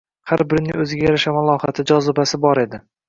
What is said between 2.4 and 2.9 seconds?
bor edi